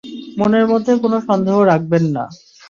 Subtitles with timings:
[0.39, 2.23] মনের মধ্যে কোনো সন্দেহ রাখবেন না।